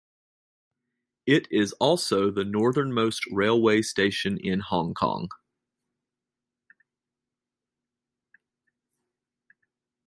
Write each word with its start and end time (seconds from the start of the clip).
It 1.27 1.47
is 1.51 1.73
also 1.73 2.31
the 2.31 2.43
northernmost 2.43 3.21
railway 3.31 3.83
station 3.83 4.39
in 4.39 4.59
Hong 4.61 4.95
Kong. 4.95 5.29